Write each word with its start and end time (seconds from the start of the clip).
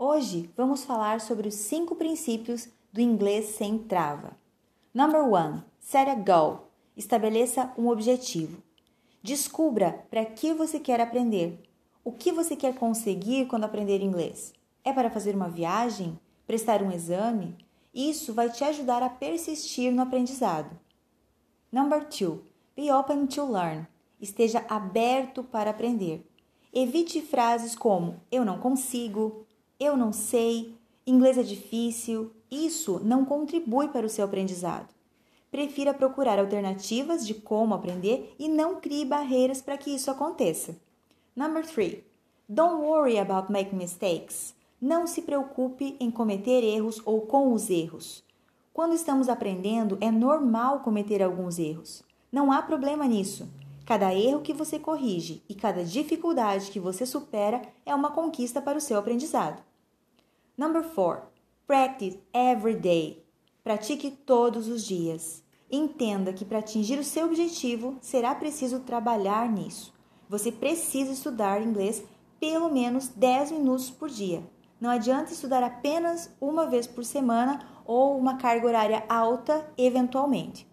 Hoje 0.00 0.48
vamos 0.56 0.84
falar 0.84 1.20
sobre 1.20 1.48
os 1.48 1.54
cinco 1.54 1.96
princípios 1.96 2.68
do 2.92 3.00
inglês 3.00 3.46
sem 3.56 3.76
trava. 3.76 4.38
Number 4.94 5.22
one, 5.22 5.64
set 5.80 6.08
a 6.08 6.14
goal. 6.14 6.70
Estabeleça 6.96 7.74
um 7.76 7.88
objetivo. 7.88 8.62
Descubra 9.20 10.06
para 10.08 10.24
que 10.24 10.54
você 10.54 10.78
quer 10.78 11.00
aprender. 11.00 11.60
O 12.04 12.12
que 12.12 12.30
você 12.30 12.54
quer 12.54 12.76
conseguir 12.76 13.46
quando 13.46 13.64
aprender 13.64 14.00
inglês? 14.00 14.54
É 14.84 14.92
para 14.92 15.10
fazer 15.10 15.34
uma 15.34 15.48
viagem? 15.48 16.16
Prestar 16.46 16.80
um 16.80 16.92
exame? 16.92 17.56
Isso 17.92 18.32
vai 18.32 18.50
te 18.50 18.62
ajudar 18.62 19.02
a 19.02 19.10
persistir 19.10 19.92
no 19.92 20.02
aprendizado. 20.02 20.78
Number 21.72 22.08
two, 22.08 22.44
be 22.76 22.88
open 22.92 23.26
to 23.26 23.44
learn. 23.44 23.84
Esteja 24.20 24.64
aberto 24.68 25.42
para 25.42 25.70
aprender. 25.70 26.24
Evite 26.72 27.20
frases 27.20 27.74
como 27.74 28.20
eu 28.30 28.44
não 28.44 28.60
consigo, 28.60 29.47
eu 29.80 29.96
não 29.96 30.12
sei, 30.12 30.74
inglês 31.06 31.38
é 31.38 31.42
difícil. 31.42 32.32
Isso 32.50 33.00
não 33.04 33.24
contribui 33.24 33.88
para 33.88 34.06
o 34.06 34.08
seu 34.08 34.24
aprendizado. 34.24 34.88
Prefira 35.50 35.94
procurar 35.94 36.38
alternativas 36.38 37.26
de 37.26 37.32
como 37.32 37.74
aprender 37.74 38.34
e 38.38 38.48
não 38.48 38.80
crie 38.80 39.04
barreiras 39.04 39.62
para 39.62 39.78
que 39.78 39.90
isso 39.90 40.10
aconteça. 40.10 40.76
Number 41.34 41.64
3. 41.64 42.02
Don't 42.48 42.82
worry 42.82 43.18
about 43.18 43.52
making 43.52 43.76
mistakes. 43.76 44.54
Não 44.80 45.06
se 45.06 45.22
preocupe 45.22 45.96
em 46.00 46.10
cometer 46.10 46.64
erros 46.64 47.00
ou 47.04 47.22
com 47.22 47.52
os 47.52 47.70
erros. 47.70 48.24
Quando 48.72 48.94
estamos 48.94 49.28
aprendendo, 49.28 49.96
é 50.00 50.10
normal 50.10 50.80
cometer 50.80 51.22
alguns 51.22 51.58
erros. 51.58 52.02
Não 52.30 52.50
há 52.50 52.62
problema 52.62 53.06
nisso. 53.06 53.48
Cada 53.86 54.14
erro 54.14 54.42
que 54.42 54.52
você 54.52 54.78
corrige 54.78 55.42
e 55.48 55.54
cada 55.54 55.82
dificuldade 55.84 56.70
que 56.70 56.78
você 56.78 57.06
supera 57.06 57.62
é 57.86 57.94
uma 57.94 58.10
conquista 58.10 58.60
para 58.60 58.76
o 58.76 58.80
seu 58.80 58.98
aprendizado. 58.98 59.67
Number 60.58 60.82
4. 60.82 61.22
Practice 61.68 62.18
every 62.34 62.74
day. 62.74 63.24
Pratique 63.62 64.10
todos 64.10 64.66
os 64.66 64.84
dias. 64.84 65.40
Entenda 65.70 66.32
que 66.32 66.44
para 66.44 66.58
atingir 66.58 66.98
o 66.98 67.04
seu 67.04 67.26
objetivo 67.26 67.96
será 68.00 68.34
preciso 68.34 68.80
trabalhar 68.80 69.48
nisso. 69.48 69.94
Você 70.28 70.50
precisa 70.50 71.12
estudar 71.12 71.62
inglês 71.62 72.02
pelo 72.40 72.68
menos 72.72 73.06
10 73.06 73.52
minutos 73.52 73.88
por 73.88 74.08
dia. 74.08 74.42
Não 74.80 74.90
adianta 74.90 75.32
estudar 75.32 75.62
apenas 75.62 76.28
uma 76.40 76.66
vez 76.66 76.88
por 76.88 77.04
semana 77.04 77.64
ou 77.84 78.18
uma 78.18 78.36
carga 78.36 78.66
horária 78.66 79.04
alta 79.08 79.64
eventualmente. 79.78 80.66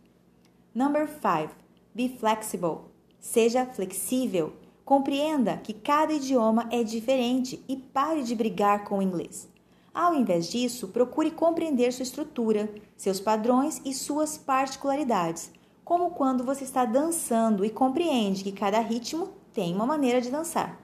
Number 0.74 1.08
5. 1.08 1.54
Be 1.94 2.10
flexible. 2.10 2.86
Seja 3.20 3.68
flexível. 3.68 4.54
Compreenda 4.84 5.58
que 5.58 5.74
cada 5.74 6.12
idioma 6.12 6.68
é 6.72 6.82
diferente 6.82 7.64
e 7.68 7.78
pare 7.78 8.24
de 8.24 8.34
brigar 8.34 8.84
com 8.84 8.98
o 8.98 9.02
inglês. 9.04 9.54
Ao 9.96 10.14
invés 10.14 10.48
disso, 10.52 10.90
procure 10.90 11.32
compreender 11.32 11.94
sua 11.94 12.04
estrutura, 12.04 12.70
seus 12.98 13.22
padrões 13.22 13.82
e 13.86 13.94
suas 13.94 14.38
particularidades, 14.38 15.54
como 15.86 16.12
quando 16.12 16.44
você 16.44 16.66
está 16.66 16.84
dançando 16.84 17.64
e 17.64 17.70
compreende 17.70 18.44
que 18.44 18.52
cada 18.52 18.78
ritmo 18.82 19.30
tem 19.54 19.74
uma 19.74 19.86
maneira 19.86 20.20
de 20.20 20.30
dançar. 20.30 20.78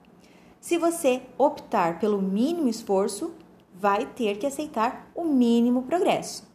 Se 0.61 0.77
você 0.77 1.23
optar 1.37 1.99
pelo 1.99 2.21
mínimo 2.21 2.69
esforço, 2.69 3.33
vai 3.75 4.05
ter 4.05 4.37
que 4.37 4.45
aceitar 4.45 5.11
o 5.13 5.25
mínimo 5.25 5.81
progresso. 5.81 6.49